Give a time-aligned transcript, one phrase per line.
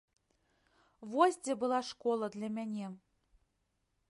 [1.11, 2.87] Вось дзе была школа для мяне!